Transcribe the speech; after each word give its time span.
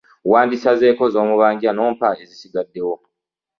Wandisazeeko 0.31 1.03
z'ommanja 1.13 1.71
n'ompa 1.73 2.09
ezisigaddewo. 2.21 2.95